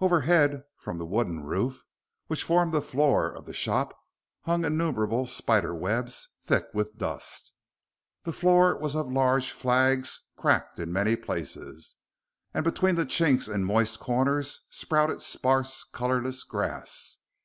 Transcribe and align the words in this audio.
Overhead, 0.00 0.64
from 0.76 0.98
the 0.98 1.06
wooden 1.06 1.44
roof, 1.44 1.84
which 2.26 2.42
formed 2.42 2.74
the 2.74 2.82
floor 2.82 3.30
of 3.32 3.44
the 3.46 3.52
shop, 3.54 3.96
hung 4.40 4.64
innumerable 4.64 5.24
spider's 5.24 5.78
webs 5.80 6.30
thick 6.42 6.64
with 6.74 6.98
dust. 6.98 7.52
The 8.24 8.32
floor 8.32 8.76
was 8.76 8.96
of 8.96 9.06
large 9.08 9.52
flags 9.52 10.20
cracked 10.34 10.80
in 10.80 10.92
many 10.92 11.14
places, 11.14 11.94
and 12.52 12.64
between 12.64 12.96
the 12.96 13.06
chinks 13.06 13.46
in 13.48 13.62
moist 13.62 14.00
corners 14.00 14.66
sprouted 14.68 15.22
sparse, 15.22 15.84
colorless 15.84 16.42
grass. 16.42 17.18